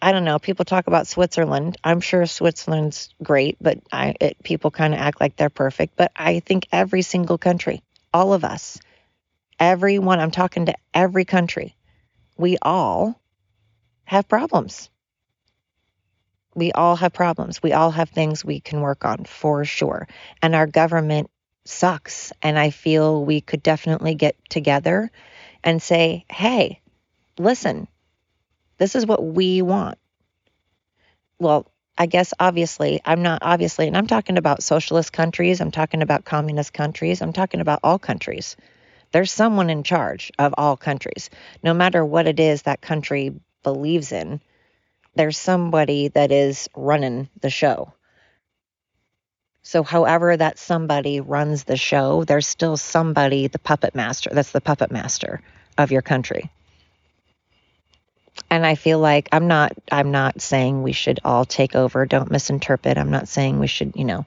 I 0.05 0.11
don't 0.11 0.23
know. 0.23 0.37
People 0.37 0.65
talk 0.65 0.85
about 0.85 1.07
Switzerland. 1.07 1.77
I'm 1.83 1.99
sure 1.99 2.27
Switzerland's 2.27 3.09
great, 3.23 3.57
but 3.59 3.79
I, 3.91 4.13
it, 4.21 4.37
people 4.43 4.69
kind 4.69 4.93
of 4.93 4.99
act 4.99 5.19
like 5.19 5.35
they're 5.35 5.49
perfect. 5.49 5.95
But 5.95 6.11
I 6.15 6.41
think 6.41 6.67
every 6.71 7.01
single 7.01 7.39
country, 7.39 7.81
all 8.13 8.31
of 8.31 8.43
us, 8.43 8.79
everyone, 9.59 10.19
I'm 10.19 10.29
talking 10.29 10.67
to 10.67 10.75
every 10.93 11.25
country, 11.25 11.75
we 12.37 12.59
all 12.61 13.19
have 14.03 14.27
problems. 14.27 14.91
We 16.53 16.71
all 16.71 16.97
have 16.97 17.11
problems. 17.11 17.63
We 17.63 17.73
all 17.73 17.89
have 17.89 18.09
things 18.09 18.45
we 18.45 18.59
can 18.59 18.81
work 18.81 19.05
on 19.05 19.25
for 19.25 19.65
sure. 19.65 20.07
And 20.39 20.53
our 20.53 20.67
government 20.67 21.31
sucks. 21.63 22.31
And 22.43 22.59
I 22.59 22.69
feel 22.69 23.25
we 23.25 23.41
could 23.41 23.63
definitely 23.63 24.13
get 24.13 24.35
together 24.49 25.09
and 25.63 25.81
say, 25.81 26.25
hey, 26.29 26.79
listen, 27.39 27.87
this 28.77 28.95
is 28.95 29.05
what 29.05 29.23
we 29.23 29.61
want. 29.61 29.97
Well, 31.39 31.71
I 31.97 32.07
guess 32.07 32.33
obviously, 32.39 32.99
I'm 33.05 33.21
not 33.21 33.39
obviously, 33.41 33.87
and 33.87 33.95
I'm 33.95 34.07
talking 34.07 34.37
about 34.37 34.63
socialist 34.63 35.13
countries, 35.13 35.61
I'm 35.61 35.71
talking 35.71 36.01
about 36.01 36.25
communist 36.25 36.73
countries, 36.73 37.21
I'm 37.21 37.33
talking 37.33 37.61
about 37.61 37.79
all 37.83 37.99
countries. 37.99 38.57
There's 39.11 39.31
someone 39.31 39.69
in 39.69 39.83
charge 39.83 40.31
of 40.37 40.53
all 40.57 40.75
countries. 40.75 41.29
No 41.63 41.73
matter 41.73 42.03
what 42.03 42.27
it 42.27 42.39
is 42.39 42.63
that 42.63 42.81
country 42.81 43.33
believes 43.63 44.11
in, 44.11 44.41
there's 45.15 45.37
somebody 45.37 46.09
that 46.09 46.33
is 46.33 46.67
running 46.75 47.29
the 47.39 47.49
show. 47.49 47.93
So, 49.61 49.81
however, 49.81 50.35
that 50.35 50.59
somebody 50.59 51.21
runs 51.21 51.63
the 51.63 51.77
show, 51.77 52.23
there's 52.23 52.47
still 52.47 52.77
somebody, 52.77 53.47
the 53.47 53.57
puppet 53.57 53.95
master, 53.95 54.29
that's 54.33 54.51
the 54.51 54.61
puppet 54.61 54.91
master 54.91 55.41
of 55.77 55.91
your 55.91 56.01
country. 56.01 56.51
And 58.49 58.65
I 58.65 58.75
feel 58.75 58.99
like 58.99 59.29
I'm 59.31 59.47
not 59.47 59.73
I'm 59.91 60.11
not 60.11 60.41
saying 60.41 60.81
we 60.81 60.91
should 60.91 61.19
all 61.23 61.45
take 61.45 61.75
over, 61.75 62.05
don't 62.05 62.31
misinterpret. 62.31 62.97
I'm 62.97 63.11
not 63.11 63.27
saying 63.27 63.59
we 63.59 63.67
should, 63.67 63.93
you 63.95 64.05
know, 64.05 64.25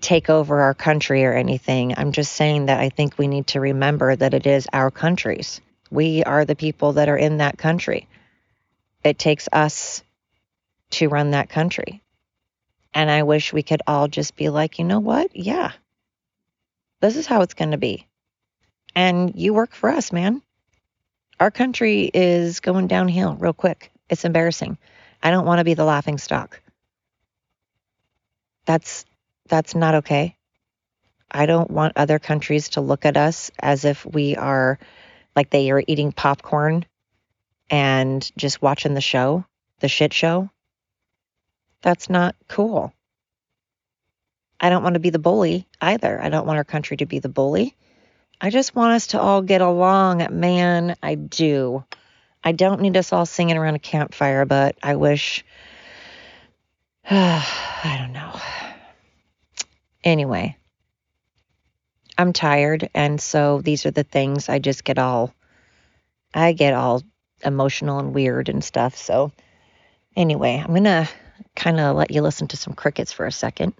take 0.00 0.28
over 0.28 0.60
our 0.60 0.74
country 0.74 1.24
or 1.24 1.32
anything. 1.32 1.94
I'm 1.96 2.12
just 2.12 2.32
saying 2.32 2.66
that 2.66 2.80
I 2.80 2.90
think 2.90 3.16
we 3.16 3.28
need 3.28 3.48
to 3.48 3.60
remember 3.60 4.14
that 4.14 4.34
it 4.34 4.46
is 4.46 4.68
our 4.72 4.90
countries. 4.90 5.60
We 5.90 6.22
are 6.24 6.44
the 6.44 6.56
people 6.56 6.94
that 6.94 7.08
are 7.08 7.16
in 7.16 7.38
that 7.38 7.56
country. 7.56 8.08
It 9.02 9.18
takes 9.18 9.48
us 9.52 10.02
to 10.90 11.08
run 11.08 11.30
that 11.30 11.48
country. 11.48 12.02
And 12.92 13.10
I 13.10 13.22
wish 13.22 13.52
we 13.52 13.62
could 13.62 13.82
all 13.86 14.08
just 14.08 14.36
be 14.36 14.48
like, 14.48 14.78
you 14.78 14.84
know 14.84 15.00
what? 15.00 15.34
Yeah, 15.36 15.72
this 17.00 17.16
is 17.16 17.26
how 17.26 17.42
it's 17.42 17.54
going 17.54 17.70
to 17.70 17.78
be. 17.78 18.06
And 18.94 19.34
you 19.36 19.54
work 19.54 19.74
for 19.74 19.90
us, 19.90 20.12
man. 20.12 20.42
Our 21.40 21.50
country 21.50 22.10
is 22.12 22.60
going 22.60 22.88
downhill 22.88 23.34
real 23.36 23.52
quick. 23.52 23.92
It's 24.08 24.24
embarrassing. 24.24 24.78
I 25.22 25.30
don't 25.30 25.46
want 25.46 25.58
to 25.58 25.64
be 25.64 25.74
the 25.74 25.84
laughing 25.84 26.18
stock. 26.18 26.60
That's 28.66 29.04
that's 29.48 29.74
not 29.74 29.96
okay. 29.96 30.36
I 31.30 31.46
don't 31.46 31.70
want 31.70 31.94
other 31.96 32.18
countries 32.18 32.70
to 32.70 32.80
look 32.80 33.04
at 33.04 33.16
us 33.16 33.50
as 33.58 33.84
if 33.84 34.04
we 34.04 34.36
are 34.36 34.78
like 35.36 35.50
they 35.50 35.70
are 35.70 35.82
eating 35.86 36.12
popcorn 36.12 36.86
and 37.70 38.30
just 38.36 38.62
watching 38.62 38.94
the 38.94 39.00
show, 39.00 39.44
the 39.80 39.88
shit 39.88 40.12
show. 40.12 40.50
That's 41.82 42.10
not 42.10 42.34
cool. 42.48 42.92
I 44.60 44.70
don't 44.70 44.82
want 44.82 44.94
to 44.94 45.00
be 45.00 45.10
the 45.10 45.18
bully 45.18 45.66
either. 45.80 46.20
I 46.20 46.30
don't 46.30 46.46
want 46.46 46.56
our 46.56 46.64
country 46.64 46.96
to 46.96 47.06
be 47.06 47.20
the 47.20 47.28
bully. 47.28 47.76
I 48.40 48.50
just 48.50 48.74
want 48.74 48.94
us 48.94 49.08
to 49.08 49.20
all 49.20 49.42
get 49.42 49.60
along. 49.60 50.26
Man, 50.30 50.94
I 51.02 51.16
do. 51.16 51.84
I 52.44 52.52
don't 52.52 52.80
need 52.80 52.96
us 52.96 53.12
all 53.12 53.26
singing 53.26 53.56
around 53.56 53.74
a 53.74 53.80
campfire, 53.80 54.44
but 54.44 54.76
I 54.82 54.94
wish. 54.94 55.44
I 57.10 57.96
don't 57.98 58.12
know. 58.12 58.40
Anyway, 60.04 60.56
I'm 62.16 62.32
tired. 62.32 62.88
And 62.94 63.20
so 63.20 63.60
these 63.60 63.86
are 63.86 63.90
the 63.90 64.04
things 64.04 64.48
I 64.48 64.60
just 64.60 64.84
get 64.84 64.98
all. 64.98 65.34
I 66.32 66.52
get 66.52 66.74
all 66.74 67.02
emotional 67.44 67.98
and 67.98 68.14
weird 68.14 68.48
and 68.48 68.62
stuff. 68.62 68.96
So, 68.96 69.32
anyway, 70.14 70.62
I'm 70.62 70.70
going 70.72 70.84
to 70.84 71.08
kind 71.56 71.80
of 71.80 71.96
let 71.96 72.12
you 72.12 72.22
listen 72.22 72.46
to 72.48 72.56
some 72.56 72.74
crickets 72.74 73.12
for 73.12 73.26
a 73.26 73.32
second. 73.32 73.74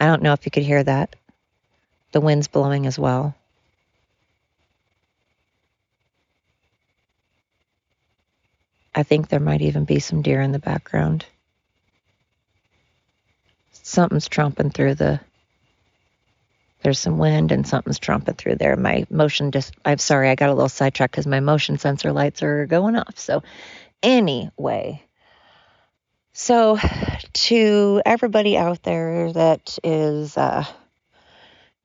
I 0.00 0.06
don't 0.06 0.22
know 0.22 0.32
if 0.32 0.44
you 0.44 0.50
could 0.50 0.62
hear 0.62 0.82
that. 0.82 1.16
The 2.12 2.20
wind's 2.20 2.48
blowing 2.48 2.86
as 2.86 2.98
well. 2.98 3.34
I 8.94 9.02
think 9.02 9.28
there 9.28 9.40
might 9.40 9.62
even 9.62 9.84
be 9.84 10.00
some 10.00 10.22
deer 10.22 10.40
in 10.40 10.52
the 10.52 10.58
background. 10.58 11.24
Something's 13.72 14.28
tromping 14.28 14.74
through 14.74 14.94
the 14.94 15.20
there's 16.82 16.98
some 16.98 17.18
wind 17.18 17.50
and 17.52 17.66
something's 17.66 17.98
trumping 17.98 18.34
through 18.34 18.56
there. 18.56 18.76
My 18.76 19.04
motion 19.10 19.50
just, 19.50 19.74
I'm 19.84 19.98
sorry, 19.98 20.30
I 20.30 20.34
got 20.34 20.50
a 20.50 20.54
little 20.54 20.68
sidetracked 20.68 21.12
because 21.12 21.26
my 21.26 21.40
motion 21.40 21.78
sensor 21.78 22.12
lights 22.12 22.42
are 22.42 22.66
going 22.66 22.96
off. 22.96 23.18
So, 23.18 23.42
anyway, 24.02 25.02
so 26.32 26.78
to 27.32 28.02
everybody 28.04 28.56
out 28.56 28.82
there 28.82 29.32
that 29.32 29.78
is 29.82 30.36
uh, 30.36 30.64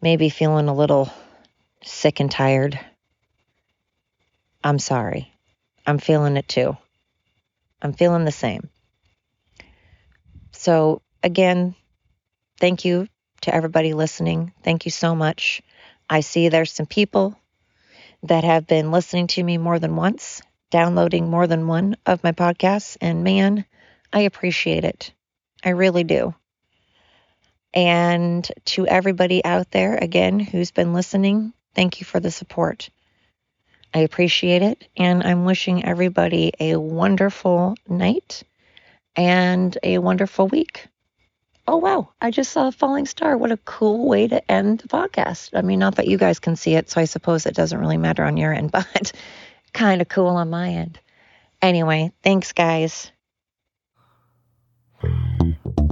maybe 0.02 0.30
feeling 0.30 0.68
a 0.68 0.76
little 0.76 1.12
sick 1.84 2.20
and 2.20 2.30
tired, 2.32 2.80
I'm 4.64 4.80
sorry. 4.80 5.32
I'm 5.86 5.98
feeling 5.98 6.38
it 6.38 6.48
too. 6.48 6.78
I'm 7.82 7.94
feeling 7.94 8.26
the 8.26 8.32
same. 8.32 8.70
So, 10.52 11.02
again, 11.22 11.76
thank 12.60 12.86
you 12.86 13.08
to 13.42 13.54
everybody 13.54 13.94
listening. 13.94 14.54
Thank 14.64 14.86
you 14.86 14.92
so 14.92 15.16
much. 15.16 15.62
I 16.10 16.22
see 16.22 16.48
there's 16.48 16.72
some 16.72 16.86
people 16.86 17.38
that 18.24 18.44
have 18.46 18.68
been 18.68 18.92
listening 18.92 19.28
to 19.28 19.44
me 19.44 19.58
more 19.58 19.80
than 19.80 19.96
once, 19.96 20.42
downloading 20.70 21.30
more 21.30 21.48
than 21.48 21.68
one 21.68 21.98
of 22.06 22.24
my 22.24 22.32
podcasts, 22.32 22.98
and 23.02 23.24
man, 23.24 23.66
I 24.14 24.22
appreciate 24.22 24.86
it. 24.86 25.12
I 25.64 25.70
really 25.70 26.04
do. 26.04 26.34
And 27.74 28.50
to 28.66 28.88
everybody 28.88 29.44
out 29.44 29.72
there, 29.72 29.96
again, 29.96 30.40
who's 30.40 30.72
been 30.72 30.94
listening, 30.94 31.54
thank 31.74 32.00
you 32.00 32.06
for 32.06 32.20
the 32.20 32.32
support. 32.32 32.90
I 33.94 34.00
appreciate 34.00 34.62
it. 34.62 34.88
And 34.96 35.24
I'm 35.24 35.46
wishing 35.46 35.84
everybody 35.84 36.54
a 36.60 36.78
wonderful 36.78 37.76
night 37.88 38.44
and 39.16 39.76
a 39.84 39.98
wonderful 39.98 40.48
week 40.48 40.88
oh, 41.68 41.78
wow, 41.78 42.10
I 42.22 42.32
just 42.32 42.52
saw 42.52 42.68
a 42.68 42.72
falling 42.72 43.06
star. 43.06 43.38
What 43.38 43.52
a 43.52 43.58
cool 43.58 44.08
way 44.08 44.28
to 44.28 44.52
end 44.52 44.80
the 44.80 44.88
podcast. 44.88 45.52
I 45.54 45.62
mean, 45.62 45.80
not 45.80 45.96
that 45.96 46.08
you 46.08 46.18
guys 46.18 46.40
can 46.40 46.56
see 46.56 46.76
it, 46.76 46.90
so 46.90 47.00
I 47.02 47.06
suppose 47.06 47.46
it 47.46 47.56
doesn't 47.56 47.80
really 47.80 47.98
matter 47.98 48.24
on 48.24 48.38
your 48.38 48.54
end, 48.54 48.72
but 48.72 49.12
kind 49.74 50.02
of 50.02 50.10
cool 50.10 50.28
on 50.28 50.50
my 50.50 50.70
end. 50.70 51.00
Anyway, 51.62 52.12
thanks, 52.22 52.52
guys. 52.52 53.12
Thank 55.04 55.58
you. 55.66 55.83